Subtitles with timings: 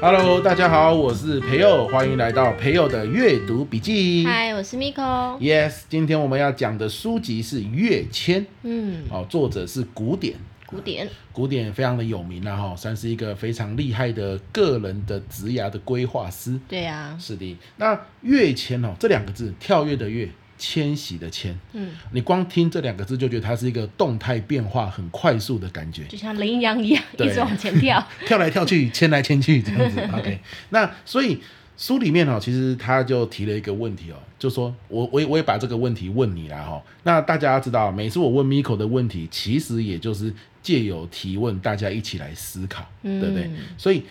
[0.00, 4.24] Hello，大家好，我是培佑，欢迎来到培佑的阅读笔记。
[4.24, 5.38] Hi，我是 Miko。
[5.38, 8.40] Yes，今天我们要讲的书籍是《跃迁》。
[8.62, 10.36] 嗯，哦，作者是古典。
[10.64, 16.58] 古典，古典非常的有名了哈，算是一个非常厉害的个人的职涯的规划师。
[16.66, 17.58] 对呀、啊，是的。
[17.76, 20.26] 那跃迁哦，这两个字，跳跃的跃。
[20.64, 29.98] 迁徙的迁，嗯，你光听这两个字就觉得它是一个动态变化很快速的感觉，就像羚羊一样一直往前跳， 跳来跳去，迁来迁去这样子。
[30.14, 30.38] OK，
[30.70, 31.40] 那所以
[31.76, 36.80] 书里面哦，其实他就提了一个问题哦，就说我我也我也把这个问题问你啦哈。
[37.02, 43.50] 那大家知道，每次我问 Miko 的问题，其实也就是借由提问，大家一起来思考，对不对？
[43.76, 44.04] 所以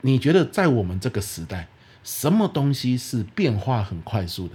[0.00, 1.68] 你觉得在我们这个时代，
[2.02, 4.54] 什么东西是变化很快速的？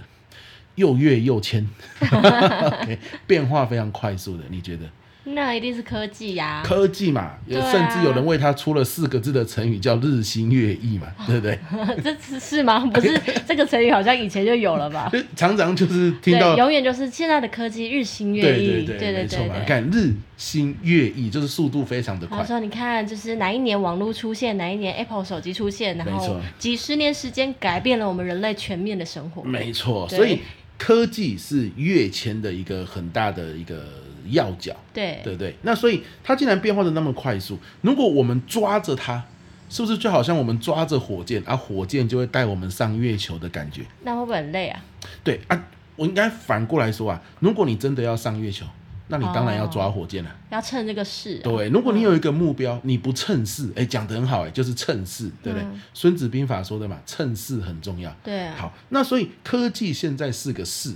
[0.78, 1.68] 又跃又迁
[2.00, 2.96] ，okay,
[3.26, 4.84] 变化非常快速的，你觉得？
[5.30, 7.38] 那一定是科技呀、啊，科技嘛，啊、
[7.70, 11.58] 甚至有人为他出了四个字的成语，叫“日新月异”嘛， 对不对？
[12.02, 12.78] 这是是吗？
[12.88, 15.12] 不是，这个成语好像以前就有了吧？
[15.36, 22.38] 常常就是听到，永远就是现在的科技日新月异，对对对，对对对，你看日新月异，就是速度非常的快。
[22.38, 30.38] 他说：“你看，就是哪一年网络出现，哪一年 Apple 手机出现，然后几十年时间改变了我们人类全面的生活。”没错，所以。
[30.78, 33.84] 科技是跃迁的一个很大的一个
[34.30, 35.54] 要角，对对对。
[35.62, 39.22] 那所以它竟然变化的那么快速，如果我们抓着它，
[39.68, 43.82] 是不是就好像我们抓着火箭，而、啊、火箭就会带我们上月球的感觉？
[44.04, 44.82] 那会不会很累啊？
[45.24, 48.64] 对啊，我应该反过来说啊，如果你真的要上月球。
[49.08, 51.44] 那你当然要抓火箭了，哦、要趁这个势、啊。
[51.44, 55.66] 对，如果你有一个目标，嗯、你不趁势，哎，讲得很好，哎，就是趁势，对不对？
[55.66, 58.14] 嗯、孙子兵法说的嘛，趁势很重要。
[58.22, 58.54] 对、啊。
[58.56, 60.94] 好，那所以科技现在是个势，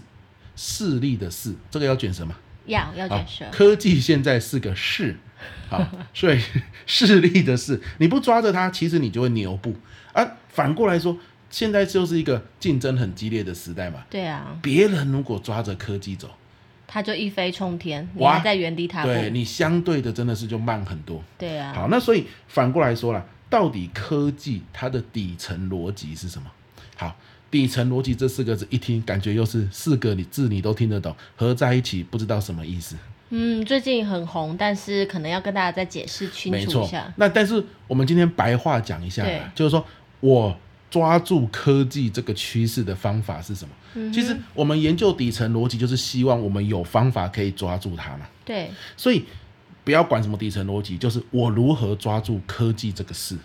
[0.54, 2.36] 势力的势，这个要卷舌吗？
[2.66, 3.44] 要要卷舌。
[3.50, 5.16] 科技现在是个势，
[5.68, 5.82] 好，
[6.12, 6.40] 所以
[6.86, 9.74] 势力的势，你不抓着它，其实你就会牛步。
[10.12, 11.16] 啊，反过来说，
[11.48, 14.04] 现在就是一个竞争很激烈的时代嘛。
[14.10, 14.58] 对啊。
[14.60, 16.28] 别人如果抓着科技走。
[16.92, 21.24] 他就一飞冲天，你还在原地踏步，对，你相对的真的是就慢很多。
[21.38, 21.72] 对啊。
[21.74, 26.50] 好，那所以反过来说了，到底科技它的底层逻辑是什么？
[26.94, 27.16] 好，
[27.50, 32.94] 底层逻辑这四个字一听，感觉又是四个你字你都听得懂，合在一起不知道什么意思。
[33.30, 37.10] 嗯，最近很红，但是可能要跟大家再解释清楚一下。
[37.16, 39.82] 那但是我们今天白话讲一下，就是说
[40.20, 40.54] 我。
[40.92, 43.74] 抓住科技这个趋势的方法是什么？
[43.94, 48.26] 嗯、其实我们研究底层逻辑，就是希望我们有方法可以抓住它嘛。
[48.44, 49.24] 对，所以
[49.84, 53.38] 不要管什么底层逻辑，就是我如何抓住科技这个事。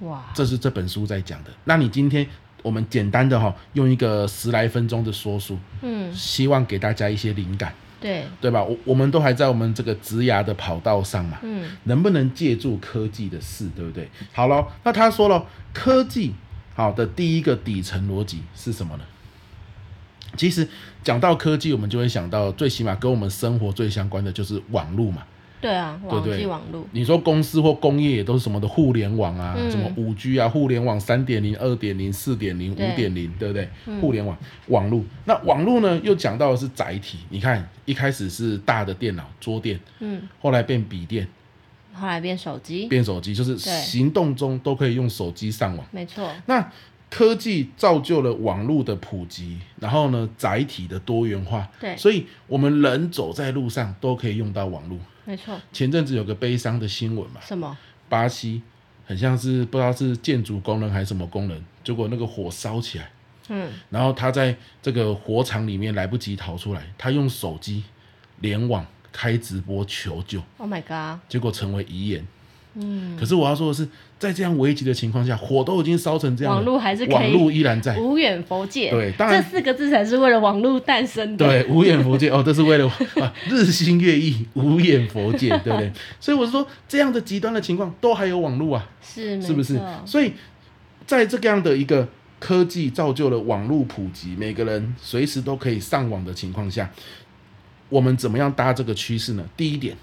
[0.00, 1.50] 哇，这是这本书在讲的。
[1.64, 2.26] 那你今天
[2.62, 7.74] 我们简单的哈，用一个十来分钟的说书，嗯，希望给大家一些灵感。
[8.00, 8.62] 对，对吧？
[8.62, 14.08] 我我们都还在我们这个职涯的跑道上嘛，嗯，能不能借助科技的事，对不对？
[14.32, 16.34] 好了，那他说了，科技
[16.74, 19.04] 好的第一个底层逻辑是什么呢？
[20.36, 20.68] 其实
[21.02, 25.24] 讲到科技，我们就会想到，最起码跟我们生活最相关的就是网络嘛。
[25.60, 26.86] 对啊，网际网络。
[26.92, 33.68] 你说公司或工业也都是什么的互联网啊，嗯、什么五 G 啊，互联网三点零、二点零、四点零、五点零，对不对？
[33.86, 34.36] 嗯、互联网
[34.68, 37.18] 网络，那网络呢，又讲到的是载体。
[37.28, 41.26] 你看，一开始是大的电脑桌垫，嗯，后来变笔电，
[41.92, 45.84] 后来变手机，变手机，就是行动中都可以用手机上网。
[45.90, 46.30] 没错。
[46.46, 46.70] 那
[47.10, 51.66] 科技造就了网络的普及，然后呢，载体的多元化。
[51.80, 54.98] 对，所以我们人走在路上都可以用到网络。
[55.28, 57.38] 没错，前阵子有个悲伤的新闻嘛？
[57.42, 57.76] 什么？
[58.08, 58.62] 巴西
[59.04, 63.10] 很像是不知道是建筑工人还是什么工人，结果那个火烧起来，
[63.48, 67.84] 嗯，然后他在这个火场里面来不及逃出来，他用手机
[68.40, 70.42] 联网开直播求救。
[70.56, 71.20] Oh my god！
[71.28, 72.26] 结果成为遗言。
[72.80, 73.86] 嗯，可是我要说的是，
[74.18, 78.90] 在这样危急的情况下，火都已经烧成这样，网络还是可以，网络依然在，无远佛界。
[78.90, 81.46] 对，当然这四个字才是为了网络诞生的。
[81.46, 82.86] 对，无远佛界哦，这是为了
[83.20, 85.92] 啊，日新月异，无远佛界，对不对？
[86.20, 89.80] 所以我是说，这样的极端的情况都还有网络啊，是是不是？
[90.06, 90.32] 所以
[91.06, 92.06] 在这样的一个
[92.38, 96.88] 科技造就了网络普及，每个人随时都可以上网的情况下，
[97.88, 99.44] 我们怎么样搭这个趋势呢？
[99.56, 99.96] 第一点。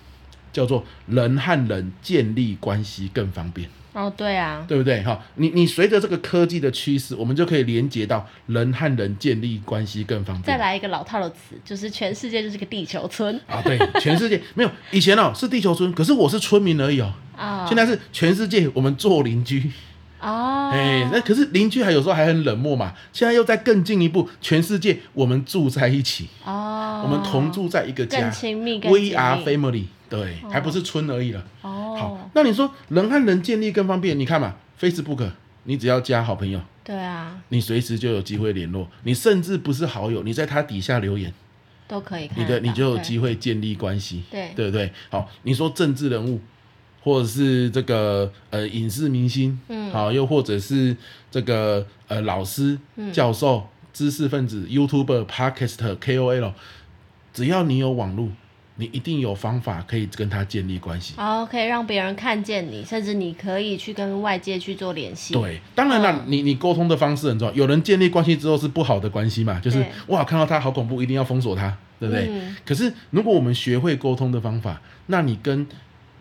[0.56, 3.68] 叫做人和人建立关系更方便。
[3.92, 5.04] 哦，对啊，对不对？
[5.04, 10.46] 哈，你你随着这个科技的趋势，我们就可以连接到人和人建立关系更方便。
[10.46, 13.40] 再来一个老套的词，就是全世界就是个地球村。
[13.48, 19.72] 啊，对，全世界没有以前哦是地球村，可是我是村民而已哦，啊，现在是全世界我们做邻居。
[20.20, 22.94] 哦，哎，那可是邻居还有时候还很冷漠嘛。
[23.14, 31.44] 现在又再更进一步，全世界我们住在一起，哦，我们同住在一个家，更亲密，We are family，对，还不是村而已了。
[31.62, 34.18] 哦，好，那你说人和人建立更方便？
[34.20, 35.30] 你看嘛，Facebook，
[35.64, 38.88] 你只要加好朋友，对啊，你随时就有机会联络。
[39.04, 41.34] 你甚至不是好友，你在他底下留言
[41.88, 44.92] 都可以看，你的你就有机会建立关系，对，对不对？
[45.10, 46.40] 好，你说政治人物。
[47.02, 50.98] 或者是这个呃影视明星，嗯，好，又或者是
[51.30, 56.54] 这个呃老师、嗯、教授、知识分子、YouTuber、Podcast、KOL，
[57.32, 58.30] 只要你有网络，
[58.78, 61.14] 你一定有方法可以跟他建立关系。
[61.18, 65.34] 哦，可以让别人看见你，甚至你可以去跟外界去做联系。
[65.34, 67.54] 对，当然了，嗯、你你沟通的方式很重要。
[67.54, 69.60] 有人建立关系之后是不好的关系嘛？
[69.60, 72.28] 就是哇，看到他好恐怖，一定要封锁他，对不对？
[72.30, 75.66] 嗯、可是如果我们学会沟通的方法，那你跟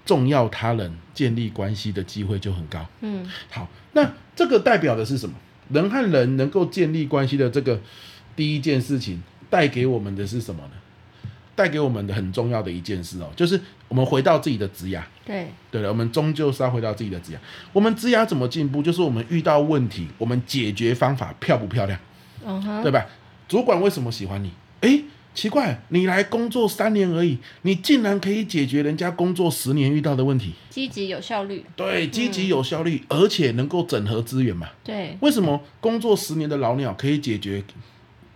[0.04, 2.86] 重要他人建立关系的机会就很高。
[3.00, 5.34] 嗯，好，那这个代表的是什么？
[5.70, 7.80] 人和人能够建立关系的这个
[8.36, 10.70] 第一件事情，带给我们的是什么呢？
[11.54, 15.02] 带给我们的很重要的一件事哦，就是我们回到自己的职涯。
[15.24, 17.36] 对，对了，我们终究是要回到自己的职涯。
[17.72, 18.82] 我们职涯怎么进步？
[18.82, 21.98] 就是我们遇到问题，我们解决方法漂不漂亮？
[22.44, 23.06] 嗯哼，对吧？
[23.48, 24.50] 主管为什么喜欢你？
[24.80, 25.04] 诶。
[25.34, 31.64] 奇怪，你来工作三年而已，你竟然可以解决人家工作十年遇到的问题，积极有效率。
[31.74, 34.68] 对，积极有效率，嗯、而且能够整合资源嘛。
[34.84, 37.60] 对，为什么工作十年的老鸟可以解决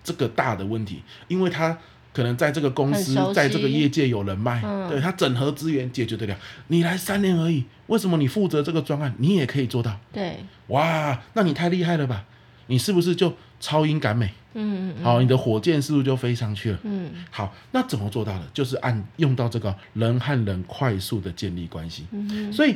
[0.03, 1.01] 这个大的问题？
[1.29, 1.79] 因为他
[2.19, 6.37] 可能在这个公司，在这个业界有人脉，嗯、对他整合资源解决得了。
[6.67, 9.97] 你来三年而已，为什么你负责这个专案，你也可以做到？
[10.13, 12.25] 对，哇，那你太厉害了吧？
[12.67, 14.33] 你是不是就超英赶美？
[14.55, 16.79] 嗯，嗯，好，你的火箭是不是就飞上去了。
[16.83, 18.45] 嗯，好，那怎么做到的？
[18.53, 22.05] 就是按用到这个人和人快速的建立关系。
[22.11, 22.75] 嗯哼，所以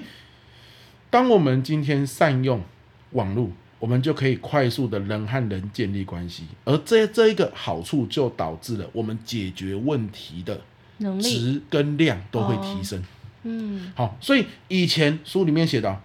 [1.10, 2.62] 当我们今天善用
[3.10, 3.50] 网络，
[3.82, 10.60] 我们就可以快速的人和人建立关系，而这这一个好处就导致了我们解决问题的
[11.20, 13.02] 值跟量都会提升。
[13.42, 16.00] 嗯，好，所以以前书里面写到，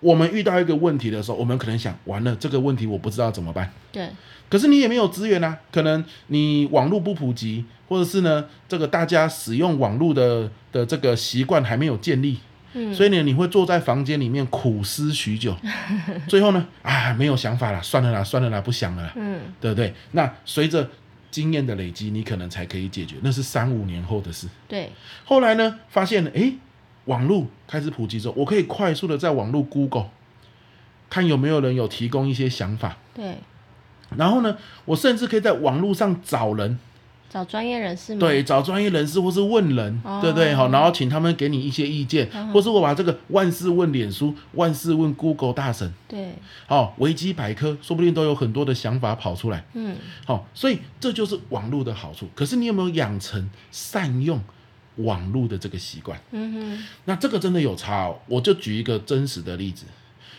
[0.00, 3.72] 我们遇到一个问题的时候，我们可能想，完了，这个问题我不知道怎么办。
[3.90, 4.06] 对。
[4.50, 12.38] 可是你也没有资源啊，可能你网络不普及，或者是呢，这个大家使用网络的的这个习惯还没有建立，
[12.74, 15.56] 嗯，所以呢，你会坐在房间里面苦思许久，
[16.28, 19.94] 最后呢，啊，没有想法了，算了啦，算了啦，不想了啦，嗯，对不对？
[20.12, 20.90] 那随着
[21.30, 24.48] 经验的累积，你可能才可以解决，那是三五年后的事。
[24.68, 24.90] 对，
[25.24, 26.52] 后来呢，发现了，哎，
[27.06, 30.10] 网络开始普及之后，我可以快速的在网络 Google
[31.08, 32.96] 看有没有人有提供一些想法。
[33.14, 33.36] 对。
[34.16, 36.78] 然后呢，我甚至可以在网络上找人，
[37.34, 38.20] 找专业人士吗？
[38.20, 40.54] 对，找专业人士或是问人，哦、对不对？
[40.54, 46.32] 好，然后请他们给你一些意见，嗯、或是我把这个万事问脸书，万事问 Google 大神，对，
[46.68, 49.64] 好，维基百科，说不定都有很多的想法跑出来。
[49.72, 52.28] 嗯，好，所以这就是网络的好处。
[52.36, 54.40] 可是你有没有养成善用
[54.98, 56.16] 网络的这个习惯？
[56.30, 58.16] 嗯哼，那这个真的有差哦。
[58.28, 59.86] 我就举一个真实的例子。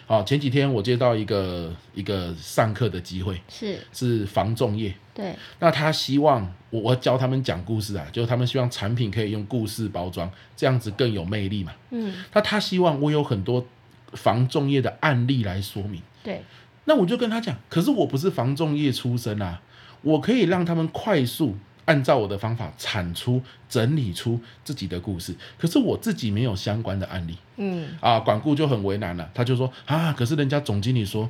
[0.07, 11.73] 好，前几天我接到一个一个上课的机会，是是防重业，对，那他希望我我教他们讲故事啊，就是他们希望产品可以用故事包装，这样子更有魅力嘛。
[11.89, 13.65] 嗯，那他希望我有很多
[14.13, 16.43] 防重业的案例来说明，对，
[16.83, 19.61] 那我就跟他讲，可是我不是防重业出身啊，
[20.03, 21.55] 我可以让他们快速。
[21.85, 27.38] 按照我的方法产出、整理出自己的故事，可是我自己没有相关的案例。
[27.57, 31.29] 嗯，啊，管顾就很为难了，他就说啊，可是人家总经理说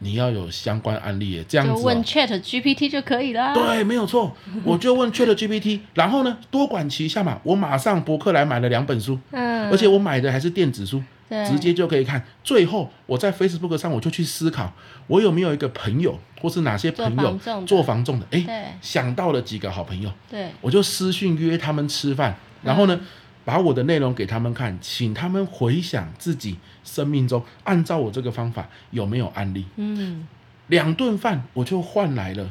[0.00, 3.54] 你要有相关案例耶，这样子、哦、就问 Chat GPT 就可以了。
[3.54, 11.02] 对，没有错， 我就问 Chat GPT，然后呢，多管齐下嘛，我马上博客来买了两本书，嗯，而且我买的还是电子书。
[11.48, 12.24] 直接就可以看。
[12.44, 14.72] 最后，我在 Facebook 上我就去思考，
[15.06, 18.26] 我有没有一个朋友，或是哪些朋友做房仲的？
[18.30, 23.06] 哎，想到了几个好朋友，对我就私讯约他们吃饭，然后呢，嗯、
[23.44, 29.64] 把我的内容给他们看，请他们回想自己生命中按照我这个方法有没有案例。
[29.76, 30.26] 嗯，
[30.68, 32.50] 两顿饭我就换来了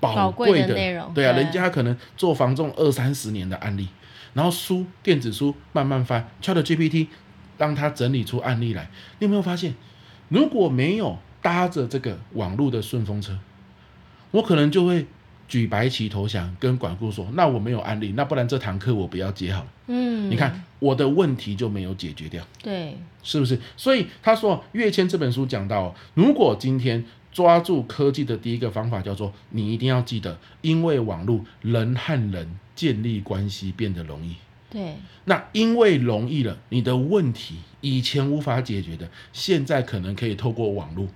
[0.00, 1.14] 宝贵的，的内容。
[1.14, 3.88] 对啊，对人家可能做房仲二三十年的案例，
[4.34, 7.06] 然后书电子书慢慢翻，ChatGPT。
[7.58, 8.88] 当他整理出案例来，
[9.18, 9.74] 你有没有发现，
[10.28, 13.36] 如果没有搭着这个网络的顺风车，
[14.30, 15.06] 我可能就会
[15.46, 23.58] 举白旗投降，跟管顾说：“那我没有案例，那不然这堂课我不要接好了。”嗯，你看我的问题就没有解决掉，对，是不是？
[23.76, 34.36] 所以他说，跃迁这本书讲到，如果今天抓住科技的第一个方法叫做，你一定要记得，因为网络人和人建立关系变得容易。
[34.70, 34.96] 对。
[35.24, 41.08] 那因为容易了，你的问题以前无法解决的，现在可能可以透过网络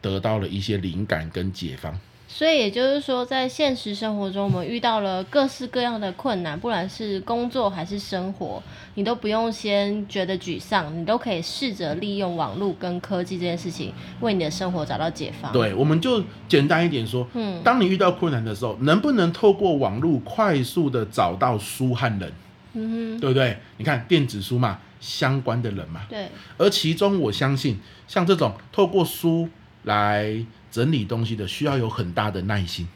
[0.00, 2.00] 得到了一些灵感跟解方。
[2.32, 8.62] 所以也就是说，在现实生活中，我们遇到了各式各样的困难，不管是工作还是生活，
[8.94, 15.52] 你都不用先觉得沮丧，你都可以试着利用网络跟科技这件事情，为你的生活找到解放。
[15.52, 22.32] 对，我们就简单一点说，嗯，当你遇到困难的时候，能不能透过网络快速的找到书和人？
[22.74, 23.58] 嗯哼，对不对？
[23.76, 26.28] 你看电子书嘛，相关的人嘛，对。
[26.56, 29.48] 而其中，我相信像这种透过书
[29.82, 30.46] 来。
[30.70, 32.86] 整理东西的需要有很大的耐心，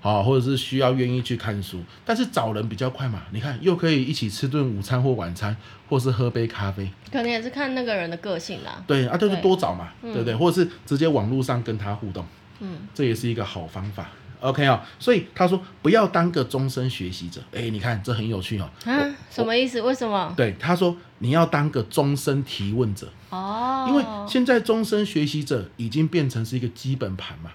[0.00, 3.22] 好，或者是需要愿意去看书，但是找人比较快嘛。
[3.32, 5.56] 你看，又可以一起吃顿午餐或晚餐，
[5.88, 6.88] 或是喝杯咖啡。
[7.10, 8.84] 可能也是看那个人的个性啦。
[8.86, 10.34] 对啊，就是多找嘛，对，对不对？
[10.34, 12.24] 嗯、或者是直接网络上跟他互动，
[12.60, 14.10] 嗯，这也是一个好方法。
[14.40, 17.40] OK 啊、哦，所以他说不要当个终身学习者。
[17.52, 18.68] 哎，你看这很有趣哦。
[18.84, 18.92] 啊，
[19.30, 19.80] 什么意思？
[19.80, 20.32] 为什么？
[20.36, 23.08] 对，他说你要当个终身提问者。
[23.30, 23.86] 哦。
[23.88, 27.50] 因为现在终身学习者已经变成是一个基本盘嘛。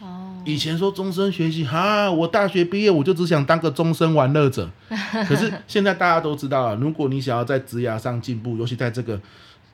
[0.00, 0.42] 哦。
[0.44, 4.70] 以前说终身学习，哈、啊，我大学毕业我就只想当个终身玩乐者。
[5.26, 9.20] 可是现在大家都知道啊，如果你想要在职涯上进步，尤其在这个。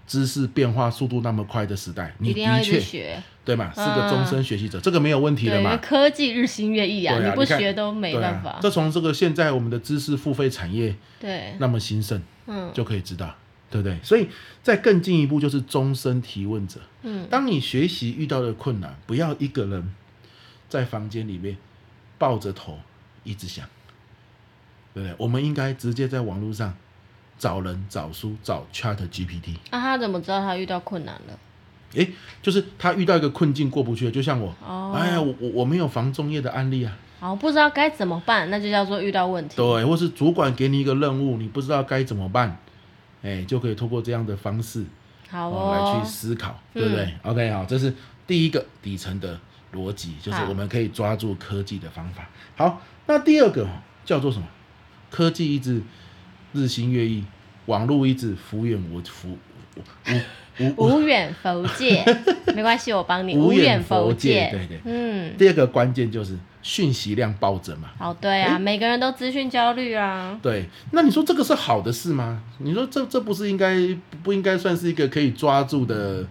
[0.06, 3.72] 知识变化速度那么快的时代，你的确对嘛？
[3.72, 5.76] 是个终身学习者，嗯、这个没有问题的嘛？
[5.76, 8.58] 科技日新月异啊，啊，你不学都没办法。
[8.60, 13.34] 这从、啊、这个现在我们的知识付费产业对那么兴盛，嗯，就可以知道，
[13.70, 13.98] 对不对？
[14.02, 14.28] 所以
[14.62, 16.80] 再更进一步就是终身提问者。
[17.02, 19.94] 嗯，当你学习遇到的困难，不要一个人
[20.68, 21.56] 在房间里面
[22.18, 22.78] 抱着头
[23.22, 23.64] 一直想，
[24.92, 25.14] 对不对？
[25.18, 26.76] 我们应该直接在网络上。
[27.38, 29.57] 找人、找书、找 Chat GPT。
[29.71, 31.38] 那、啊、他怎么知道他遇到困难了？
[31.95, 32.11] 诶，
[32.43, 34.55] 就是他遇到一个困境过不去，就像我。
[34.66, 34.93] 哦。
[34.95, 36.97] 哎呀，我我我没有防中业的案例啊。
[37.21, 39.57] 好，不知道该怎么办，那就叫做遇到问题。
[39.57, 42.59] 对，或是主管给你一个任务，你不知道该怎么办，
[43.23, 44.85] 哎，就可以通过这样的方式，
[45.31, 47.95] 好、哦哦、来去思考，对不对、嗯、？OK，好，这是
[48.26, 49.38] 第一个底层的
[49.73, 52.28] 逻辑，就是我们可以抓住科技的方法。
[52.57, 53.66] 好，好，那第二个
[54.05, 54.47] 叫做什么？
[55.11, 55.81] 科技一直。
[56.56, 57.22] 日新月异，
[57.66, 62.02] 网络一直无远无无无无远佛界，
[62.56, 64.48] 没关系，我帮你 无远佛界。
[64.50, 65.34] 对对，嗯。
[65.36, 67.90] 第二个关键就是讯息量暴增嘛。
[67.98, 70.38] 哦，对啊，每个人都资讯焦虑啊。
[70.42, 72.42] 对，那你说这个是好的事吗？
[72.58, 73.76] 你说这这不是应该
[74.22, 76.25] 不应该算是一个可以抓住的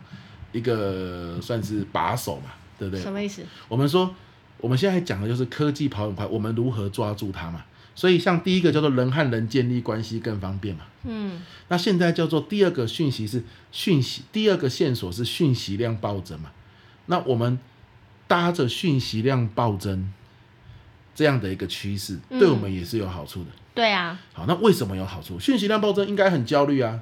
[0.52, 2.52] 一个算是把手嘛？
[2.80, 3.04] 对不对？
[3.04, 3.44] 什么意思？
[3.68, 4.14] 我们说
[4.58, 7.64] 我们现在讲的就是科技跑很快，我们如何抓住它嘛？
[7.96, 10.82] 所以，像第一个叫做人和人建立关系更方便嘛。
[11.06, 11.42] 嗯。
[11.70, 16.52] 那现在叫做第二个讯息是讯息，第二个线索是讯息量暴增嘛。
[17.06, 17.58] 那我们
[18.28, 20.12] 搭着讯息量暴增
[21.16, 23.50] 这样的一个趋势，对我们也是有好处的。
[23.50, 24.20] 嗯、对啊。
[24.34, 25.40] 好，那为什么有好处？
[25.40, 27.00] 讯息量暴增应该很焦虑啊。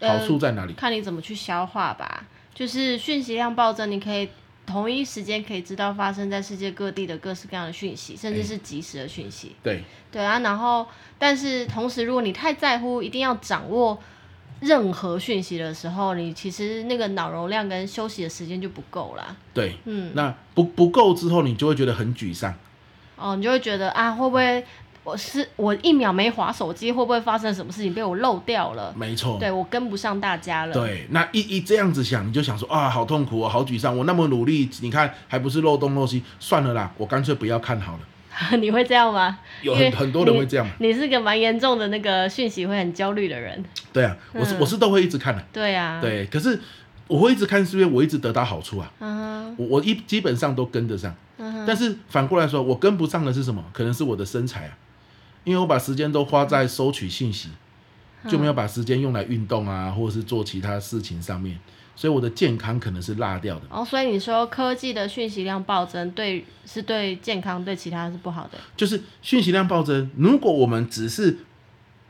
[0.00, 0.72] 好处在哪里？
[0.72, 2.26] 呃、看你怎么去消化吧。
[2.54, 4.28] 就是讯息量暴增，你可以。
[4.68, 9.56] 同一时间可以知道发生在世界各地的各式各样的讯息，甚至是及时的讯息。
[9.62, 9.82] 对
[10.12, 10.86] 对啊，然后
[11.18, 13.98] 但是同时，如果你太在乎一定要掌握
[14.60, 19.36] 任何讯息的时候，你其实那个脑容量跟休息的时间就不够了。
[19.54, 22.54] 对，嗯，那不不够之后，你就会觉得很沮丧。
[23.16, 24.64] 哦，你就会觉得啊，会不会？
[25.08, 28.92] 我是我一秒没滑手机，会不会发生什么事情被我漏掉了？
[28.94, 30.74] 没错，对我跟不上大家了。
[30.74, 38.00] 对，那一一这样子想，你就想说啊，好痛苦啊，好沮丧，我那么努力，你看还不是漏洞漏西，算了啦，我干脆不要看好了。
[38.60, 39.38] 你会这样吗？
[39.62, 40.68] 有很很多人会这样。
[40.78, 43.64] 你是个蛮严重的那个讯息会很焦虑的人。
[43.94, 45.42] 对啊，我是、嗯、我是都会一直看的。
[45.50, 46.60] 对啊，对，可是
[47.06, 48.92] 我会一直看，是因为我一直得到好处啊。
[49.00, 51.14] 嗯，我我一基本上都跟得上。
[51.38, 53.64] 嗯，但是反过来说，我跟不上的是什么？
[53.72, 54.76] 可能是我的身材啊。
[55.44, 57.48] 因为我把时间都花在收取信息，
[58.24, 61.58] 嗯、就没有把时间用来运动啊，或者是做其他事情上面，
[61.96, 63.62] 所以我的健康可能是落掉的。
[63.70, 68.58] 哦，所以你说科技的讯息量暴增，对，是对健康，对其他是不好的。
[68.76, 71.38] 就是讯息量暴增，如果我们只是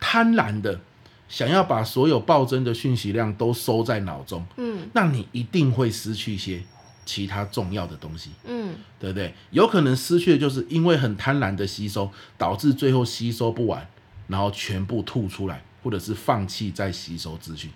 [0.01, 0.81] 贪婪的
[1.29, 6.63] 想要把所有暴增的讯息量都收在脑中，嗯，那你一定会失去一些。
[7.09, 9.33] 其他重要的东西，嗯，对不对？
[9.51, 13.89] 有可能失去的就是因为很贪婪的吸收，导致最后吸收不完，
[14.27, 17.71] 然后全部吐出来，或者是放弃再吸收资讯。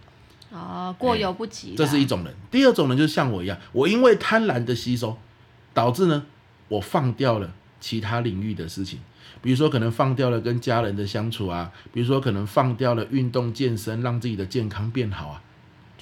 [0.51, 1.75] 哦，过犹不及。
[1.75, 2.35] 这是一种人。
[2.51, 5.17] 第二种人就是像我一样，我因为贪婪的吸收，
[5.73, 6.27] 导致呢，
[6.69, 9.01] 我放掉了其他领域的事情，
[9.41, 15.43] 比如说可能放掉了跟家人的相处啊，比如说可能放掉了运动健身，让自己的健康变好啊。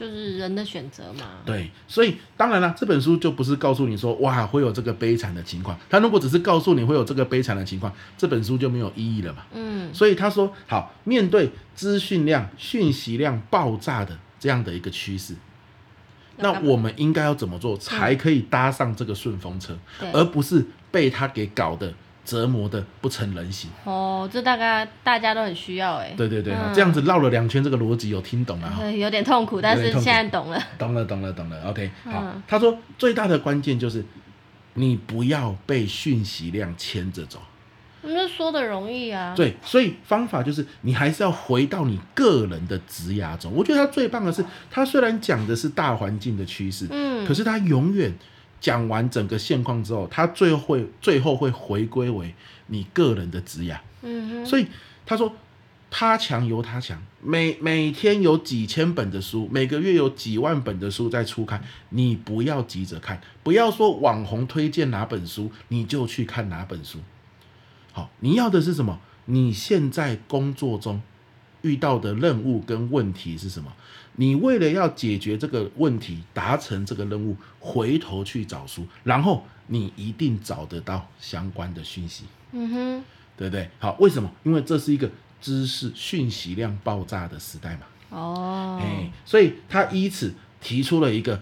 [0.01, 1.27] 就是人的选择嘛。
[1.45, 5.79] 对，所以当然了，这本书就不是告诉你说哇会有这个悲惨的情况。
[5.91, 9.45] 他如果只是告诉你会有这个悲惨的情况，这本书就没有意义了嘛。
[9.53, 9.93] 嗯。
[9.93, 15.35] 所以他说好，面对资讯量、讯息量爆炸的这样的一个趋势，
[16.39, 21.93] 那我们应该要怎么做才可以搭上这个顺风车，嗯、而不是被他给搞的。
[22.31, 26.15] 折磨的不成人形哦，这大概大家都很需要哎。
[26.17, 28.87] 对对对，嗯、这样子绕了两圈，这个逻辑有听懂了哈？
[28.89, 30.63] 有点痛苦，但是现在懂了。
[30.79, 31.61] 懂了，懂了，懂了。
[31.69, 32.23] OK，好。
[32.23, 34.05] 嗯、他说最大的关键就是
[34.75, 37.41] 你不要被讯息量牵着走。
[38.03, 39.35] 那说的容易啊。
[39.35, 43.53] 对，所以方法就是你还是要回到你个人的职涯中。
[43.53, 48.15] 我觉得他最棒的是，他虽然讲的是大环境的趋势，嗯，可是他永远。
[48.61, 52.35] 讲完整个现况之后，他最后会最后会回归为
[52.67, 53.79] 你个人的职涯。
[54.03, 54.47] 嗯哼。
[54.47, 54.67] 所以
[55.07, 55.35] 他说，
[55.91, 66.99] 他强由他强，每每天有几千本的书，每个月有几万本的书在出刊，你不要急着看，不要说网红推荐哪本书你就去看哪本书。
[67.93, 69.01] 好，你要的是什么？
[69.25, 71.03] 你现在工作中
[71.63, 73.73] 遇到的任务跟问题是什么？
[74.21, 82.25] 你为了要解决这个问题，达成这个任务，回头去找书，然后你一定找得到相关的讯息。
[82.53, 83.71] 嗯哼，对不对？
[83.79, 84.31] 好，为什么？
[84.43, 85.11] 因为这是一个
[85.41, 87.87] 知识讯息量爆炸的时代嘛。
[88.11, 91.41] 哦，哎，所以他以此提出了一个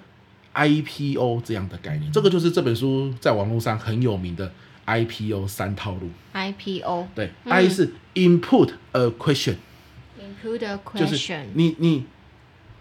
[0.54, 4.52] IPO 这样的概念，这个就是这本书在网络上很有名的
[4.86, 6.08] IPO 三套路。
[6.32, 12.06] IPO 对，嗯，I 是 Input a question，Input a question，就是你你。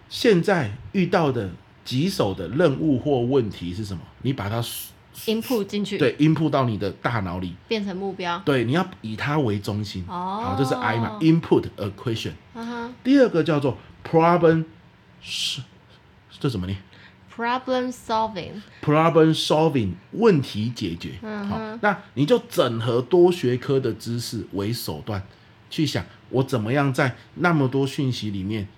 [0.08, 1.50] 现在遇到的
[1.84, 4.02] 棘手的任务或问题是什么？
[4.22, 4.62] 你把它
[5.26, 8.40] input 进去，对，input 到你的大脑里，变成目标。
[8.44, 10.04] 对，你要以它为中心。
[10.08, 12.32] 哦，好，这是 I 嘛，input a question。
[12.54, 12.90] Uh huh.
[13.02, 13.76] 第二个叫做
[14.08, 14.64] problem，
[15.20, 15.62] 是
[16.38, 16.78] 这怎么念
[17.34, 18.62] ？problem solving。
[18.82, 21.14] problem solving，问题解决。
[21.22, 21.46] Uh huh.
[21.46, 25.22] 好，那你就整合多学科的知识为手段，
[25.68, 28.68] 去想我怎么样在那么多讯息里面。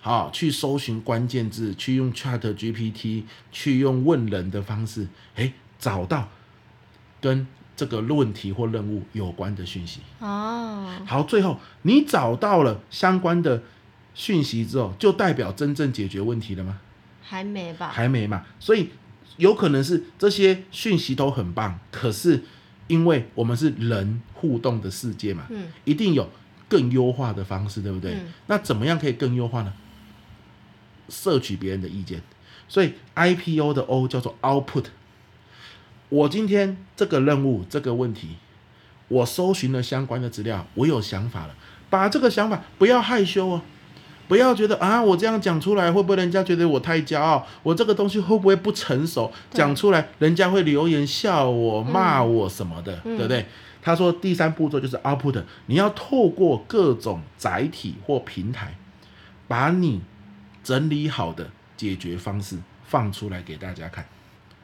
[0.00, 6.28] 好，去搜寻关键字，去用 Chat GPT，去用问人的方式，诶，找到
[7.20, 10.00] 跟这个问题或任务有关的讯息。
[10.18, 13.62] 哦，好，最后你找到了相关的
[14.14, 16.78] 讯息之后，就代表真正解决问题了吗？
[17.22, 17.88] 还没吧？
[17.90, 18.44] 还没嘛。
[18.58, 18.88] 所以
[19.36, 22.42] 有可能是这些讯息都很棒，可是
[22.86, 26.28] 因为我们是人互动的世界嘛，嗯，一定有
[26.68, 28.14] 更优化的方式，对不对？
[28.14, 29.72] 嗯，那怎么样可以更优化呢？
[31.10, 32.22] 摄取别人的意见，
[32.68, 34.84] 所以 IPO 的 O 叫做 Output。
[36.08, 38.36] 我今天这个任务这个问题，
[39.08, 41.54] 我搜寻了相关的资料，我有想法了，
[41.88, 43.62] 把这个想法不要害羞哦，
[44.26, 47.46] 不要觉得啊，我这样讲出来会不会人家觉得我太骄傲？
[47.62, 49.32] 我这个东西会不会不成熟？
[49.50, 53.46] 讲出来人家会留言笑我、骂我什么的，嗯、对不对？
[53.82, 58.74] 他说第三步骤就是 Output，你要透过各种载体或平台，
[59.46, 60.00] 把你。
[60.70, 62.56] 整理好的解决方式
[62.86, 64.06] 放出来给大家看。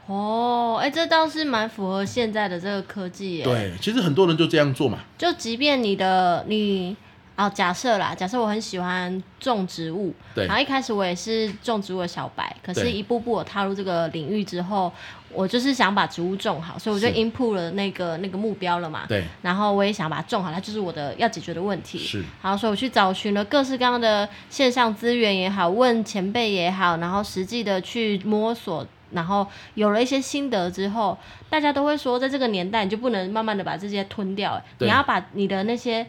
[0.07, 3.45] 哦，哎，这倒是蛮符合现在的这个科技耶。
[3.45, 5.01] 对，其实很多人就这样做嘛。
[5.19, 6.97] 就即便你的你。
[7.37, 14.91] 哦，假设啦，假设我很喜欢种植物，对，然后一开始我也是种植物的小白，可是一步步我踏入这个领域之后，
[15.31, 31.19] 我就是想把植物种好，所以我就 input 了那个那个目标了嘛，对，然后我也想把它种好，它就是我的要解决的问题，是，然后所以我去找寻了各式各样的线上资源也好，问前辈也好，然后实际的去摸索，然后有了一些心得之后，
[31.51, 36.07] 大家都会说，在这个年代你就不能慢慢的把这些吞掉，对你要把你的那些。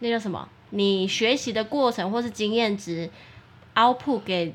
[0.00, 0.48] 那叫什么？
[0.70, 3.08] 你学习的过程或是经验值
[3.74, 4.54] ，output 给。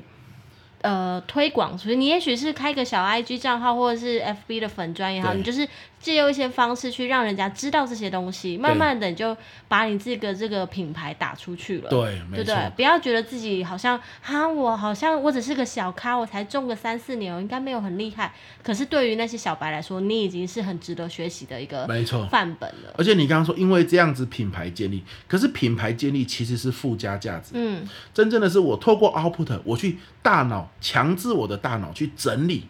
[0.82, 5.66] 呃，推广，所以你也许是开个小 IG 账号，或者是 FB 的粉砖也好，你就是
[6.06, 12.72] 借用一些方式去让人家知道这些东西，慢慢的你就把你这个这个品牌打出去了，对，对不对？
[12.76, 18.32] 不要觉得自己好像哈，我好像我只是个小咖，我才种个三四年，我应该没有很厉害。
[18.62, 22.94] 可是对于那些小白来说，你已经是很值得学习的一个没错范本了。
[22.96, 30.70] 而且你刚刚说，因为这样子品牌建立，可是品牌建立其实是附加价值，嗯，真正的是我透过 output 我去大脑。
[30.80, 32.68] 强制我的大脑去整理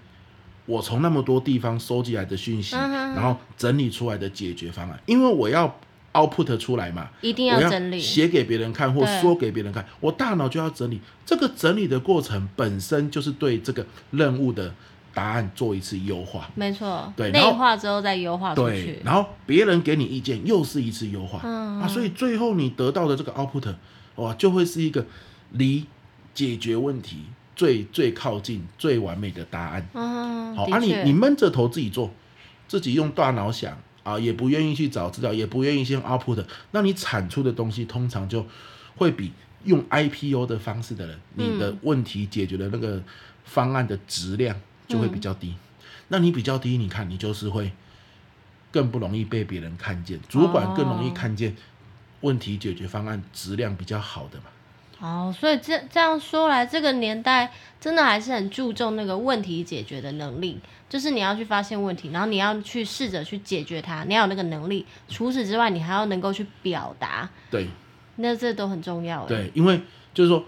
[0.67, 5.01] 我从那么多地方收集来的讯息，然后整理出来的解决方案。
[5.07, 5.79] 因为我要
[6.13, 11.01] output 出来嘛，一定要整理，写给别人看或说给别人看，我大脑就要整理。
[11.25, 14.73] 这个整理的过程本身就是对这个任务的
[15.13, 16.51] 答案做一次优化。
[16.55, 18.85] 没错，对，内化之后再优化出去。
[18.85, 23.75] 对，然后别人给你意见又是一次优化啊，所以最后你得到的这个 output
[24.17, 25.05] 哇，就会是一个
[25.53, 25.85] 离
[26.35, 27.19] 解决问题。
[27.57, 29.89] 最最靠近最完美的答案。
[29.95, 32.13] 嗯，好，啊你，你你闷着头自己做，
[32.69, 38.47] 自己用大脑想啊，也不愿意去找资料，也不愿意先 output，那你产出的东西通常就
[38.97, 39.33] 会比
[39.65, 43.03] 用 IPO 的方式的人，你的问题解决的那个
[43.45, 44.55] 方案的质量
[44.87, 45.49] 就会比较低。
[45.49, 45.59] 嗯、
[46.09, 47.73] 那你比较低，你看你就是会
[48.71, 51.57] 更不容易被别人看见，主管更容易看见
[52.21, 54.45] 问题解决方案质量比较好的嘛。
[54.99, 64.87] 哦，所以这这样说来，这个年代真的还是很注重那个问题解决的能力，就是你要去发现问题，然后你要去试着去解决它，你要有那个能力。
[65.09, 67.29] 除此之外，你还要能够去表达。
[67.51, 67.69] 对，
[68.17, 69.27] 那这都很重要。
[69.27, 69.83] 对，因为
[70.15, 70.43] 就是说，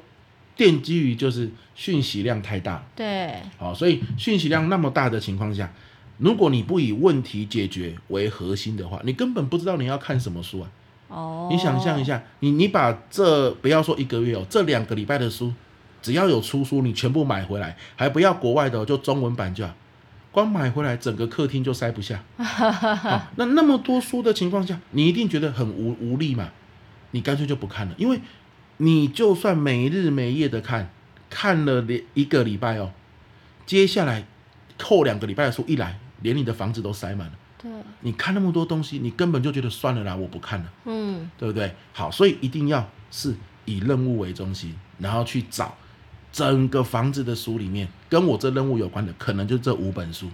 [0.57, 2.83] 奠基于就是讯息量太大。
[2.97, 3.35] 对。
[3.59, 5.71] 好，所以讯息量那么大的情况下，
[6.17, 10.71] 如果你不以问题解决为核心的话，你根本不知道你要看什么书啊。
[11.09, 15.53] 哦，你想象一下，你你把这不要说一个月哦，这两个礼拜的书，
[16.01, 19.75] 只要有出书，你全部买回来，还不要国外的，就中文版就好，
[20.31, 22.23] 光买回来整个客厅就塞不下。
[22.37, 26.51] 好， 那那么多书的情况下，你一定觉得很无无力嘛？
[27.12, 28.21] 你干脆就不看了，因为
[28.77, 30.90] 你就算没日没夜的看，
[31.31, 32.92] 看了连一个礼拜哦，
[33.64, 34.27] 接下来
[34.83, 37.33] 后两个礼拜的书一来，连你的房子都塞满了。
[37.61, 41.75] 对，你看那么多东西，你根本就觉得算了啦，我不看了，嗯，对不对？
[41.92, 45.77] 好，所以一定要是以任务为中心，然后去找
[46.33, 50.31] 整个房子的书里面跟我这任务有关的，可能就这五本书。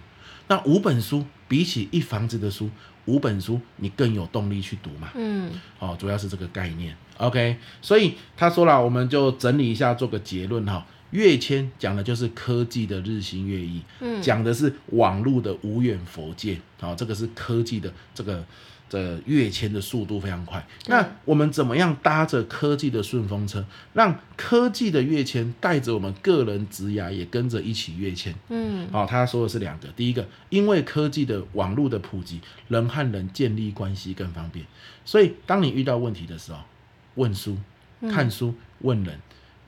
[0.48, 2.68] 那五本书比起一房子的书，
[3.06, 5.08] 五本书你更有动力去读嘛？
[5.14, 6.94] 嗯，好，主要是这个概念。
[7.16, 10.84] OK，所以他说了，我们就整理一下，做个结论哈。
[11.14, 18.44] 跃迁讲的就是科技的日新月异，嗯，讲的是网络的无远佛界，好，这个是科技的这个
[18.88, 20.66] 这个跃迁的速度非常快。
[20.87, 28.35] 那我们怎么样搭着科技的顺风车，让科技的跃迁带着我们个人职涯也跟着一起跃迁？
[28.48, 34.66] 嗯，好，他说的是两个，第一个，因为科技的网络的普及，人和人建立关系更方便，
[35.05, 36.59] 所以当你遇到问题的时候，
[37.14, 37.57] 问书、
[38.11, 39.20] 看书、问人。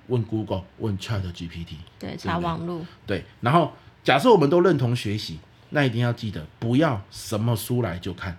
[0.08, 3.24] 问 Google，问 Chat GPT，对，查网络，对。
[3.40, 3.72] 然后
[4.04, 5.38] 假设我们都认同学习，
[5.70, 8.38] 那一定要记得不要什么书来就看，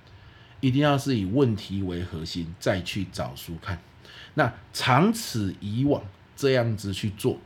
[0.60, 3.80] 一定要是以问题为核心再去找书看。
[4.36, 6.02] 那长此以往
[6.36, 7.38] 这样子去做，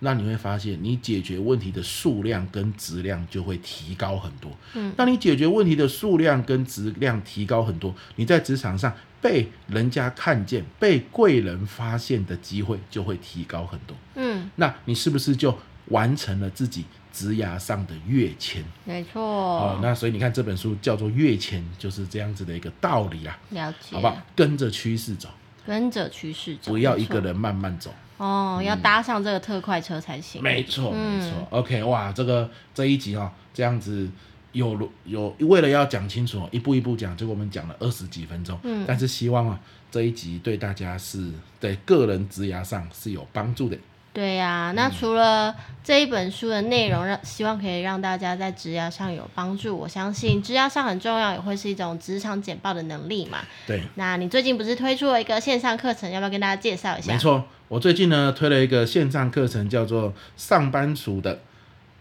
[0.00, 4.50] 那你会发现你解决问题的数量跟质量就会提高很多。
[4.74, 8.92] 嗯，当你解决问题的数量跟质量提高很多，你在职场上。
[9.22, 13.96] 被人家看见、被贵人发现的机会就会提高很多。
[14.16, 15.56] 嗯，那你是不是就
[15.86, 18.64] 完成了自己职涯上的跃迁？
[18.84, 19.22] 没错。
[19.22, 23.38] 哦，那所以你看这本书叫做《跃迁》，就是这样子的一个道理啦。
[23.50, 24.20] 了解，好不好？
[24.34, 25.28] 跟着趋势走，
[25.64, 27.94] 跟着趋势走，不要一个人慢慢走。
[28.16, 30.42] 哦，要搭上这个特快车才行。
[30.42, 31.46] 没错，没错。
[31.50, 34.10] OK，哇，这个这一集哦，这样子。
[34.52, 38.58] 有有为了要讲清楚，一步一步讲，结果我们讲了二十几分钟。
[38.62, 39.58] 嗯，但是希望啊，
[39.90, 43.76] 这一集对大家是对个人职涯上是有帮助的。
[44.14, 49.74] 对呀、啊，那除了这一本书的内容，让希望可以让大家在职涯上有帮助。
[49.74, 53.38] 我相信职涯上很重要，也会是一种职场简报的能力嘛。
[53.66, 57.10] 对，那你最近不是推出了一个线上课程，要不要跟大家介绍一下？
[57.10, 61.40] 没错，我最近呢推了一个线上课程，叫做《上班族的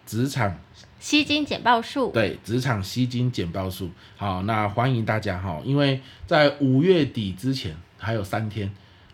[0.06, 0.50] 职场》。
[1.02, 3.90] 吸金简报术，对，职场吸金简报术。
[4.16, 8.72] 好，那欢迎大家哈，因为在五月底之前还有三天，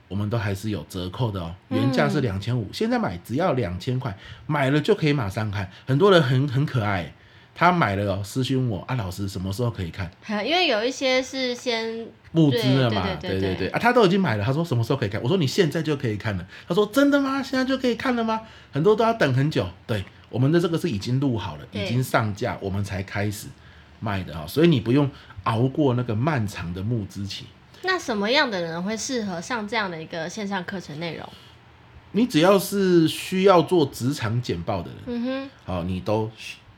[0.10, 1.56] 我们都还是有折扣的哦。
[1.69, 4.13] 原价是两千五，现在买只要两千块，
[4.47, 5.71] 买了就可以马上看。
[5.86, 7.13] 很多人很很可爱，
[7.56, 10.12] 他买了哦，私讯我啊，老师什么时候可以看？
[10.45, 15.23] 因为有一些是先募资了嘛，对对对，对，对，对对对啊，他都已经买了，他说什么时候可以看？
[15.23, 16.45] 我说你现在就可以看了。
[16.67, 17.41] 他说真的吗？
[17.41, 18.41] 现在就可以看了吗？
[18.73, 20.04] 很多都要等很久，对。
[20.29, 23.47] 我们的这个是已经录好了，已经上架，我们才开始
[23.99, 25.09] 卖的哈，所以你不用
[25.43, 27.45] 熬过那个漫长的募资期。
[27.83, 31.27] 那什么样的人会适合上这样的一个线上课程内容？
[32.11, 36.29] 你只要是需要做职场简报的人，嗯哼，好，你都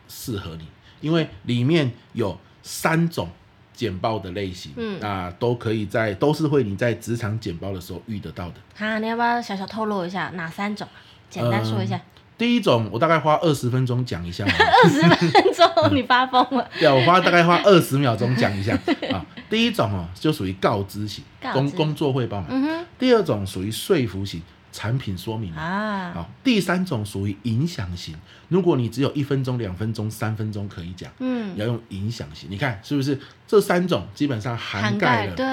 [0.08, 0.68] 适合你，
[1.02, 3.30] 因为里面有三种
[3.74, 8.56] 简报的类型，嗯，那都可以在，都是会你在职场简报的时候遇得到的。
[8.76, 10.88] 好，你要不要小小透露一下哪三种？
[11.30, 11.98] 简单说一下。
[11.98, 12.02] 嗯
[12.40, 14.46] 第一种，我大概花二十分钟讲一下。
[14.46, 16.68] 二十分钟，你发疯了？
[16.80, 18.74] 对，我花大概花二十秒钟讲一下
[19.12, 19.24] 啊。
[19.50, 21.22] 第一种哦，就属于告知型，
[21.52, 22.48] 工工作汇报嘛。
[22.50, 22.86] 嗯哼。
[22.98, 26.12] 第二种属于说服型，产品说明啊。
[26.14, 28.16] 好，第三种属于影响型，
[28.48, 32.50] 如果你只有一分钟、两分钟、三分钟可以讲，嗯，要用影响型。
[32.50, 35.36] 你看是不是这三种基本上涵盖了？
[35.36, 35.46] 对，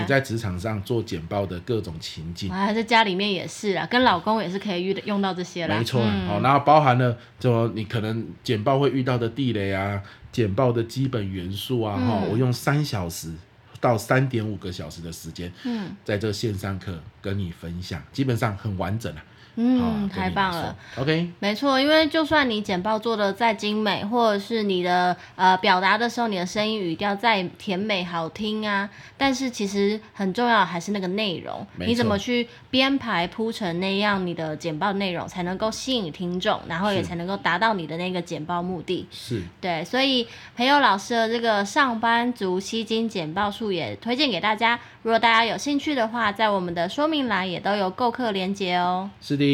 [0.00, 5.76] 你在职场上做简报的各种情境，啊在家里面也是啊，跟老公也是可以用用到这些啦。
[5.76, 13.32] 没错，好、嗯，然后包含了就你可能简报会遇到的地雷啊，简报的基本元素啊，哈、嗯，我用三小时。
[13.80, 19.22] 到三点五个小时的时间，嗯，在这线上课跟你分享，基本上很完整了。
[19.60, 20.76] 嗯，太棒了。
[20.96, 39.08] OK，没错，因为就算你简报做的再精美，或者是你的呃表达的时候，你的声音语调再甜美好听啊，但是其实很重要的还是那个内容，你怎么去编排铺成那样，你的简报内容才能够吸引听众，然后也才能够达到你的那个简报目的。
[39.10, 44.78] 是，对，所以培友老师的这个上班族吸睛简报术也推荐给大家。
[45.02, 49.08] 如果大家有兴趣的话，在我们的说明栏也都有购课连接哦。
[49.20, 49.47] 是的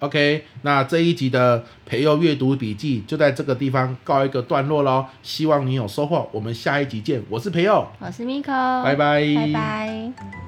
[0.00, 5.06] ，OK，那这一集的培佑阅读笔记就在这个地方告一个段落喽。
[5.22, 7.22] 希望你有收获，我们下一集见。
[7.28, 10.45] 我是培佑，我是 Miko，拜拜，拜拜。